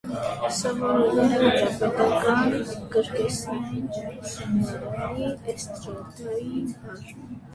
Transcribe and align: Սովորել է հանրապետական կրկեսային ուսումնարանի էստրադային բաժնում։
Սովորել 0.59 1.17
է 1.23 1.25
հանրապետական 1.33 2.55
կրկեսային 2.95 3.85
ուսումնարանի 4.05 5.27
էստրադային 5.53 6.73
բաժնում։ 6.87 7.37